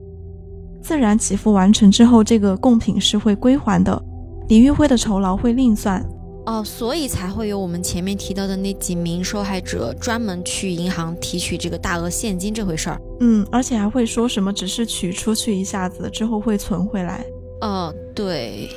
[0.83, 4.03] 自然祈福完成之后，这个贡品是会归还的，
[4.49, 6.05] 李玉辉的酬劳会另算。
[6.45, 13.01] 哦，所以才会有我们前面提到的那几名受害者专门去银行提取这个大额现金这回事儿。
[13.21, 17.25] 嗯，而且还会说什么只是取出去一下子，之后会存回来。
[17.62, 18.69] 哦，对。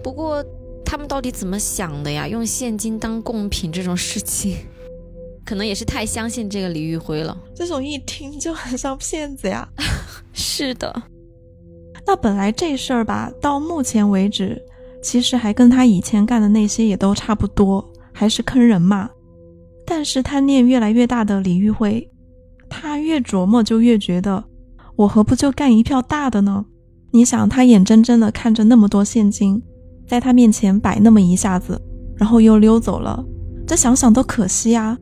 [0.00, 0.44] 不过
[0.84, 2.28] 他们到底怎么想的呀？
[2.28, 4.56] 用现金当贡品这种事情，
[5.44, 7.36] 可能也是太相信这个李玉辉了。
[7.54, 9.68] 这种一听就很像骗子呀。
[10.32, 11.02] 是的。
[12.06, 14.60] 那本来这事儿吧，到目前为止。
[15.02, 19.10] 其实还跟他以前干的那些也都差不多，还是坑人嘛。
[19.84, 22.08] 但是贪念越来越大的李玉辉，
[22.70, 24.44] 他越琢磨就越觉得，
[24.94, 26.66] 我何不就干一票大的呢？
[27.10, 29.60] 你想，他眼睁睁的看着那么多现金
[30.06, 31.80] 在他面前摆那么一下子，
[32.16, 33.24] 然后又溜走了，
[33.66, 34.98] 这想想都可惜啊。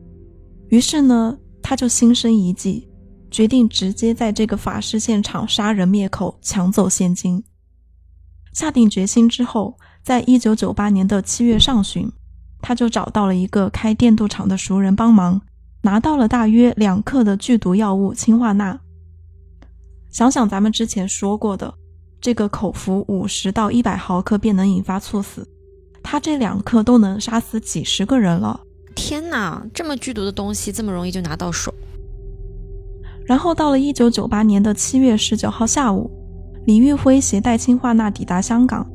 [0.69, 2.89] 于是呢，他就心生一计，
[3.29, 7.43] 决定直接在这个法事现场杀人灭口，抢走现金。
[8.53, 9.77] 下定决心之后。
[10.03, 12.11] 在一九九八年的七月上旬，
[12.59, 15.39] 他就找到了一个开电镀厂的熟人帮忙，
[15.83, 18.79] 拿到了大约两克的剧毒药物氰化钠。
[20.09, 21.71] 想想咱们之前说过的，
[22.21, 25.45] 这个口服五十到一百毫克便能引发猝死，
[26.03, 28.61] 他这两克都能杀死几十个人了。
[28.93, 31.73] 天哪，这么剧毒的东西这么容易就拿到手？
[33.25, 36.11] 然后到了一九九八年的七月十九号下午，
[36.65, 38.85] 李玉辉携带氰化钠抵达香港。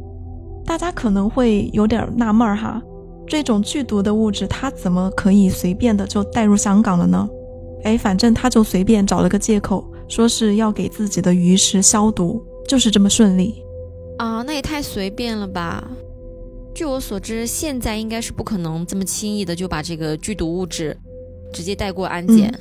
[0.64, 2.80] 大家可能会有点纳闷儿哈，
[3.26, 7.28] 这种剧毒的物质，他怎么可以随便的就带入香港了呢？
[7.82, 13.62] 哎，反正他就随便找了个借口，说是要给自己的鱼食消毒，就是这么顺利。
[14.18, 15.86] 啊，那也太随便了吧！
[16.74, 20.96] 据我所知，现在应该是不可能这么轻易的就把这个剧毒物质
[21.52, 22.52] 直接带过安检。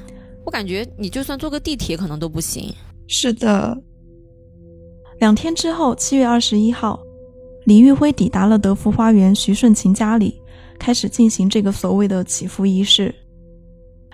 [0.45, 2.73] 我感觉你就算坐个地铁可能都不行。
[3.07, 3.77] 是的。
[5.19, 6.99] 两天之后，七月二十一号。
[7.65, 10.39] 李玉辉抵达了德福花园徐顺琴家里，
[10.77, 13.13] 开始进行这个所谓的祈福仪式。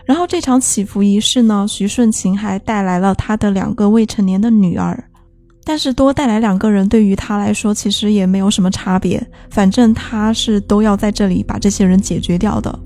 [0.05, 5.10] 然后这场祈福仪式呢，徐顺琴还带来了他的两个未成年的女儿。
[5.71, 12.77] 但是多带来两个人对于他来说其实也没有什么差别，反正他是都要在这里把这些人解决掉的。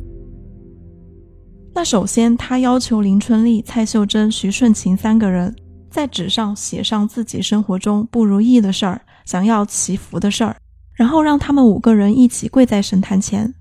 [1.73, 5.51] 那首先他要求林春丽、蔡秀珍、徐顺琴三个人
[5.89, 9.01] 在纸上写上自己生活中不如意的事儿。
[9.25, 10.55] 想要祈福的事儿，
[10.93, 13.51] 然后让他们五个人一起跪在神坛前。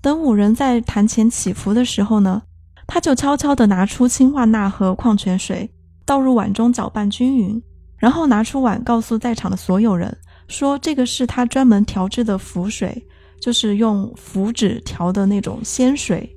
[0.00, 2.42] 等五人在坛前祈福的时候呢，
[2.88, 5.70] 他就悄悄地拿出氢化钠和矿泉水，
[6.04, 7.62] 倒入碗中搅拌均匀，
[8.02, 10.12] 然后拿出碗告诉在场的所有人
[10.48, 13.06] 说：“这个是他专门调制的符水，
[13.40, 16.28] 就是用符纸调的那种仙水，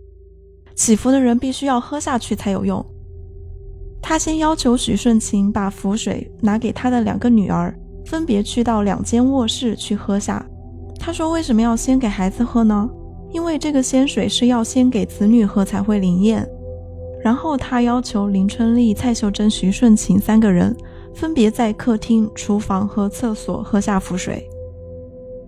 [0.75, 2.85] 祈福的人必须要喝下去才有用。”
[3.99, 7.75] 他先要求许顺晴把符水拿给他的两个女儿。
[8.05, 10.45] 分别去到两间卧室去喝下。
[10.99, 12.87] 他说：“为什么要先给孩子喝呢？
[13.31, 16.47] 因为这个仙水是要先给子女喝才会灵验。”
[17.25, 20.77] 然后他要求林春丽、蔡秀珍、徐顺晴三个人
[21.15, 24.47] 分别在客厅、厨房和厕所喝下符水。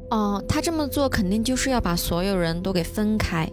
[0.09, 3.51] 哦，他这么做肯定就是要把所有人都给分开，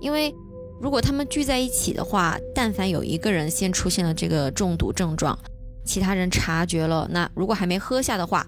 [0.00, 0.34] 因为
[0.80, 5.38] 如果他们聚在一起的话，但凡有一个人先出现了这个中毒症状。
[5.84, 8.46] 其他人察觉了，那如果还没喝下的话，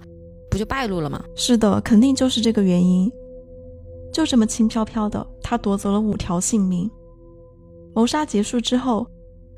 [0.51, 1.23] 不就败露了吗？
[1.35, 3.11] 是的，肯定就是这个原因。
[4.13, 6.91] 就这么轻飘飘的，他夺走了五条性命。
[7.95, 9.07] 谋杀结束之后，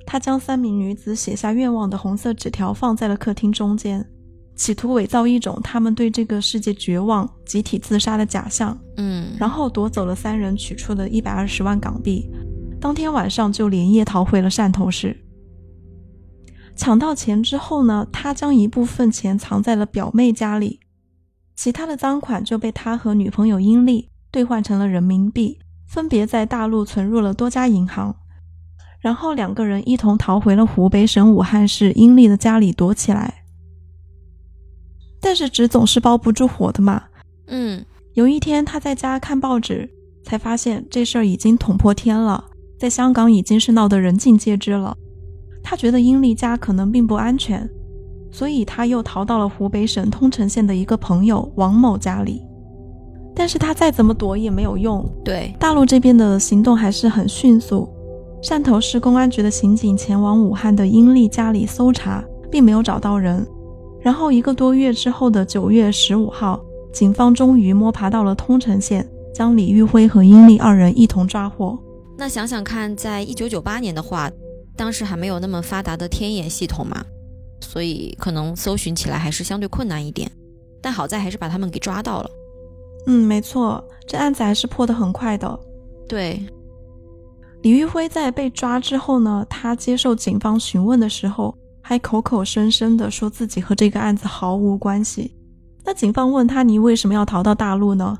[0.06, 4.04] 他将三名女子写下愿望的红色纸条放在了客厅中间，
[4.54, 8.78] 企图伪造一种他们对这个世界绝望、集体自杀的假象。
[8.96, 12.28] 嗯，然后夺走了三人取出的一百二十万港币，
[12.80, 15.16] 当天晚上就连夜逃回了汕头市。
[16.76, 20.80] 抢到钱之后呢，他将一部分钱藏在了表妹家里，
[21.56, 28.16] 其他的赃款就被他和女朋友英丽兑换成了人民币，分别在大陆存入了多家银行。
[29.04, 33.44] 然后两个人一同逃回了湖北省武汉市阴丽的家里躲起来。
[35.20, 37.02] 但是纸总是包不住火的嘛。
[37.48, 37.84] 嗯，
[38.14, 39.90] 有一天他在家看报纸，
[40.24, 42.42] 才发现这事儿已经捅破天了，
[42.80, 44.96] 在香港已经是闹得人尽皆知了。
[45.62, 47.68] 他觉得英丽家可能并不安全，
[48.32, 52.40] 所以他又逃到了湖北省通城县的一个朋友王某家里。
[53.34, 57.86] 但是他再怎么躲也没有用，对，大陆这边的行动还是很迅速。
[58.44, 63.44] 汕头市公安局的刑警前往武汉的英丽家里搜查，并没有找到人。
[64.02, 71.78] 然后一个多月之后的九月十五号，警方终于摸爬到了通城县，将李玉辉和英丽二人一同抓获。
[72.18, 74.30] 那想想看，在一九九八年的话，
[74.76, 77.02] 当时还没有那么发达的天眼系统嘛，
[77.62, 80.30] 所以可能搜寻起来还是相对困难一点。
[80.82, 82.30] 但好在还是把他们给抓到了。
[83.06, 85.58] 嗯，没错，这案子还是破得很快的。
[86.06, 86.38] 对。
[87.64, 95.34] 李玉辉在被抓之后呢，他接受警方询问的时候，还口口声声的说自己和这个案子毫无关系。
[95.82, 98.18] 那警方问他：“你为什么要逃到大陆呢？”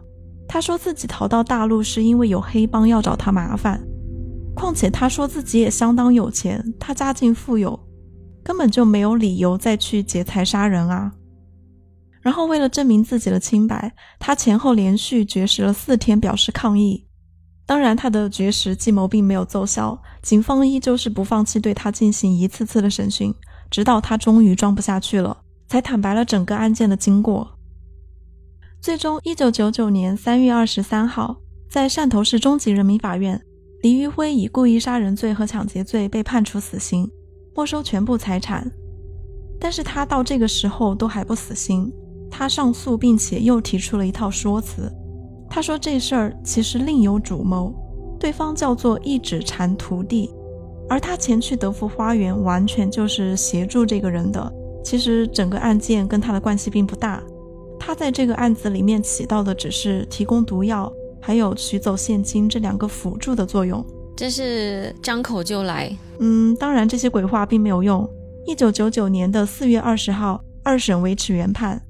[0.49, 3.79] 他说自己逃到大陆是因为有黑帮要找他麻烦。
[4.57, 7.79] 况且他说自己也相当有钱，他家境富有，
[8.43, 11.13] 根本就没有理由再去劫财杀人啊。
[12.23, 17.04] 然后为了证明自己的清白，他前后连续绝食了四天，表示抗议。
[17.67, 23.35] 当然，他的绝食计谋并没有奏效，警方依旧是不放弃对他进行一次次的审讯，
[23.71, 27.57] 直到他终于装不下去了，才坦白了整个案件的经过。
[28.83, 31.39] 最终，一九九九年三月二十三号，
[31.71, 33.41] 在汕头市中级人民法院，
[33.81, 37.11] 李玉辉以故意杀人罪和抢劫罪被判处死刑，
[37.57, 38.71] 没收全部财产。
[39.59, 41.91] 但是他到这个时候都还不死心，
[42.31, 44.93] 他上诉，并且又提出了一套说辞。
[45.55, 47.73] 他说这事儿其实另有主谋，
[48.19, 50.29] 对方叫做一指禅徒弟，
[50.89, 54.53] 而他前去德福花园完全就是协助这个人的。
[54.83, 57.23] 其实整个案件跟他的关系并不大，
[57.79, 63.87] 他在这个案子里面起到的只是提供毒药，还有取走现金这两个辅助的作用。
[64.17, 65.97] 真是张口就来。
[66.19, 68.05] 嗯，当然这些鬼话并没有用。
[68.45, 71.81] 一九九九年的四月二十号，二审维持原判。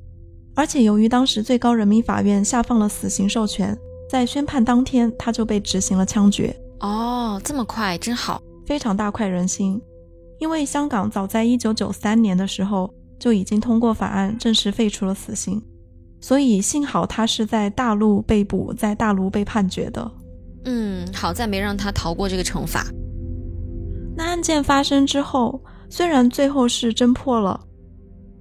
[0.56, 3.76] 而且由于当时最高人民法院下放了死刑授权，
[4.08, 6.54] 在宣判当天他就被执行了枪决。
[6.80, 9.80] 哦，这么快，真好，非常大快人心。
[10.38, 15.62] 因为香港早在一九九三年的时候就已经通过法案，正式废除了死刑，
[16.20, 20.10] 所以幸好他是在大陆被捕，在大陆被判决的。
[20.66, 22.84] 嗯，好在没让他逃过这个惩罚。
[24.16, 27.60] 那案件发生之后，虽然最后是侦破了。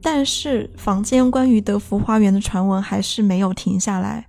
[0.03, 4.27] 但是坊间关于德福花园的传闻还是没有停下来，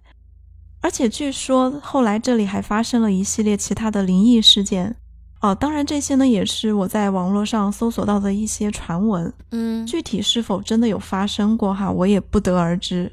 [0.80, 4.94] 而且据说后来这里还发生了一系列其他的灵异事件。
[5.40, 13.12] 哦，当然这些呢也是我在网络上搜索到的一些传闻，嗯，具体是否真的有发生过哈，我也不得而知。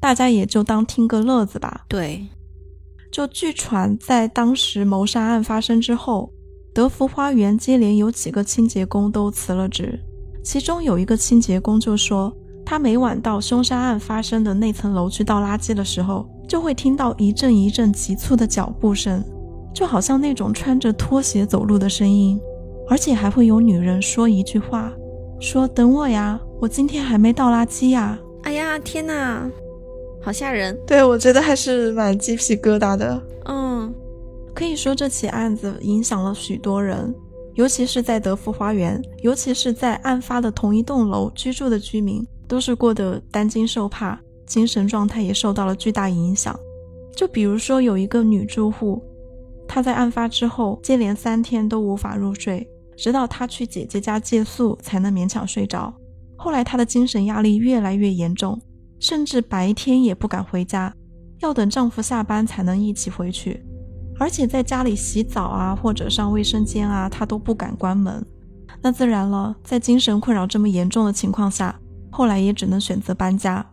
[0.00, 1.84] 大家也就当听个乐子吧。
[1.88, 2.24] 对，
[3.10, 6.32] 就据传在当时谋杀案发生之后，
[6.72, 10.00] 德福花园接连有几个清洁工都辞了职。
[10.48, 12.34] 其中有一个清洁工就说，
[12.64, 19.22] 他每晚到凶杀案发生的那层楼去倒垃圾的时候，就会听到一阵一阵急促的脚步声，
[19.74, 22.40] 就好像那种穿着拖鞋走路的声音，
[22.88, 24.90] 而且还会有女人说一句话，
[25.38, 28.18] 说等我呀，我今天还没倒垃圾呀。
[28.44, 29.46] 哎呀，天哪，
[30.22, 30.74] 好吓人！
[30.86, 33.22] 对我觉得还是蛮鸡皮疙瘩的。
[33.44, 33.92] 嗯，
[34.54, 37.14] 可以说这起案子影响了许多人。
[37.58, 46.56] 尤其是在德福花园，尤其是在案发的同一栋楼居住的居民，都是过得担惊受怕，精神状态也受到了巨大影响。
[47.16, 49.02] 就比如说有一个女住户，
[49.66, 52.64] 她在案发之后接连三天都无法入睡，
[52.96, 55.92] 直到她去姐姐家借宿才能勉强睡着。
[56.36, 58.56] 后来她的精神压力越来越严重，
[59.00, 60.94] 甚至白天也不敢回家，
[61.40, 63.60] 要等丈夫下班才能一起回去。
[64.18, 68.24] 而且在家里洗澡啊，或者上卫生间啊，他都不敢关门。
[68.82, 71.78] 那自然了，在精神困扰这么严重的情况下，
[72.10, 73.64] 后来也只能选择搬家。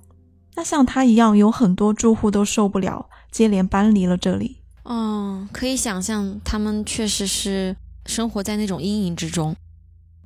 [0.56, 4.58] 那像他一样，有很多住户都受不了，接连搬离了这里。
[4.86, 7.76] 嗯，可以想象，他们确实是
[8.06, 9.56] 生活在那种阴影之中。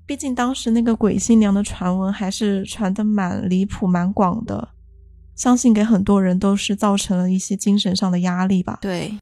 [0.05, 4.69] 毕竟当时那个鬼新娘的传闻还是传得蛮离谱、蛮广的，
[5.35, 8.79] 相信给很多人都是造成了一些精神上的压力吧。
[8.81, 9.13] 对。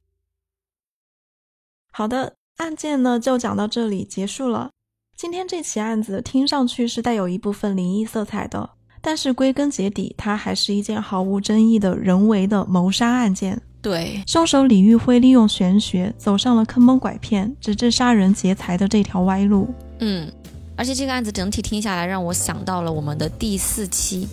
[1.98, 4.70] 好的，案件呢就讲到这里结束了。
[5.18, 8.70] 今天这起案子听上去是带有一部分灵异色彩的，
[9.02, 13.60] 但是归根结底，它还是一件毫无争议的人为的谋杀案件。
[13.82, 19.74] 对，凶手李玉辉利用玄学走上了坑蒙拐骗、直至杀人劫财的这条歪路。
[19.98, 20.32] 嗯，
[20.76, 24.28] 而且这个案子整体听下来，让我想到了我们的第四期，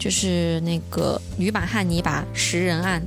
[0.00, 3.00] 就是那个女版汉尼拔食人案，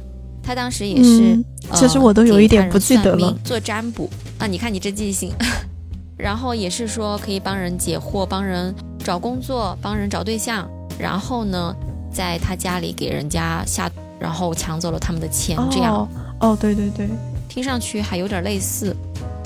[0.44, 3.34] 他当时也是，嗯其实我都有一点不记得了。
[3.44, 5.32] 做占卜啊，你看你这记性，
[6.18, 10.70] 然后也是说可以帮人解惑，帮人找工作，帮人找对象，
[11.00, 11.76] 然后呢，
[12.12, 13.89] 在他家里给人家下，
[14.20, 15.96] 然后抢走了他们的钱，这样。
[15.96, 16.08] 哦
[16.42, 17.08] 哦，对对对，
[17.48, 18.96] 听上去还有点类似。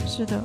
[0.07, 0.41] 是的，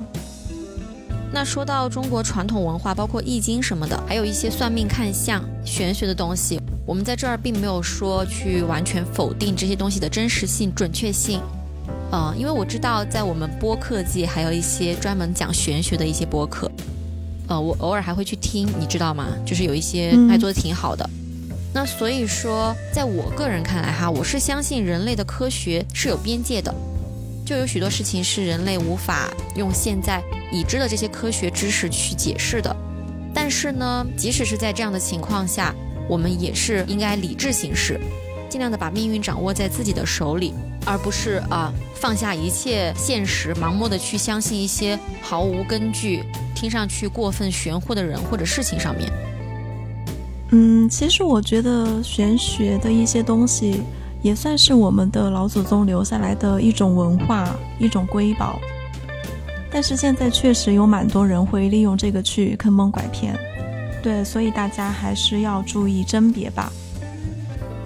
[1.32, 6.60] 那说到中国传统文化，包括易经什么的，还有一些算命看相、玄学的东西，
[6.90, 11.40] 我们在这儿并没有说去完全否定这些东西的真实性、准确性。
[12.10, 16.68] 呃，因为我知道在我们播客界还有一些专门讲玄学的一些播客，
[17.46, 19.28] 呃，我偶尔还会去听，你知道吗？
[19.46, 21.08] 就是有一些嗯还做的挺好的。
[21.72, 26.74] 那所以说，在我个人看来哈，我是相信人类的科学是有边界的，
[27.46, 30.20] 就有许多事情是人类无法用现在
[30.50, 32.74] 已知的这些科学知识去解释的。
[33.32, 35.72] 但是呢，即使是在这样的情况下，
[36.10, 38.00] 我们也是应该理智行事，
[38.48, 40.52] 尽量的把命运掌握在自己的手里，
[40.84, 49.08] 而不是啊、放下一切现实，盲目的去相信一些毫无根据、听上去过分玄乎的人或者事情上面。
[50.50, 53.80] 嗯，其实我觉得玄学的一些东西
[54.20, 58.58] 也算是我们的老祖宗留下来的一种文化、一种瑰宝。
[59.70, 63.38] 但是现在确实有蛮多人会利用这个去坑蒙拐骗，
[64.02, 66.72] 对，所以大家还是要注意甄别吧。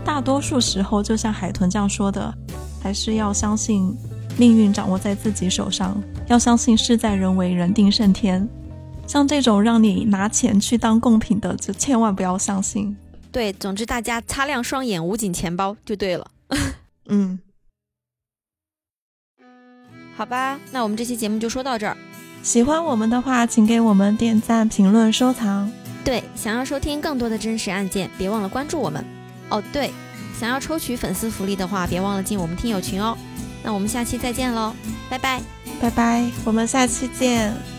[0.05, 2.33] 大多数时候，就像海豚这样说的，
[2.83, 3.97] 还是要相信
[4.37, 8.49] 命运掌握在自己手上，要相信事在人为，人定胜天。
[9.07, 12.97] 像这种让你拿钱去当贡品的，就千万不要相信。
[13.33, 16.31] 对，总之大家擦亮双眼，捂紧钱包就对了。
[17.09, 17.39] 嗯，
[20.17, 21.97] 好吧，那我们这期节目就说到这儿。
[22.43, 25.73] 喜欢我们的话，请给我们点赞、评论、收藏。
[26.05, 29.03] 对，想要收听更多的真实案件，别忘了关注我们。
[29.49, 29.91] 哦，对，
[30.39, 33.17] 想要抽取粉丝福利的话，别忘了进我们听友群哦。
[33.63, 34.75] 那我们下期再见喽，
[35.09, 35.41] 拜拜。
[35.81, 37.74] 拜拜，我们下期见。